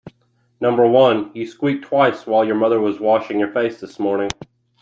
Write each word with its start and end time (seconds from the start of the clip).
Number 0.59 0.87
one: 0.87 1.29
you 1.35 1.45
squeaked 1.45 1.85
twice 1.85 2.25
while 2.25 2.43
your 2.43 2.55
mother 2.55 2.79
was 2.79 2.99
washing 2.99 3.37
your 3.39 3.51
face 3.51 3.79
this 3.79 3.99
morning. 3.99 4.31